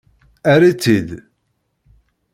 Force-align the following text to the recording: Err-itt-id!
Err-itt-id! 0.51 1.09